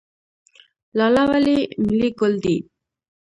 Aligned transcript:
لاله 0.97 1.23
ولې 1.31 1.57
ملي 1.87 2.09
ګل 2.19 2.33
دی؟ 2.43 2.57